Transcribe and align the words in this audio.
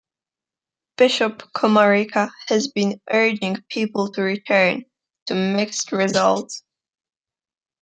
Bishop 0.97 1.43
Komarica 1.55 2.31
has 2.47 2.69
been 2.69 2.99
urging 3.11 3.61
people 3.69 4.11
to 4.13 4.23
return, 4.23 4.85
to 5.27 5.35
mixed 5.35 5.91
results. 5.91 6.63